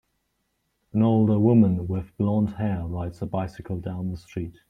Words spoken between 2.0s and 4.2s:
blondhair rides a bicycle down the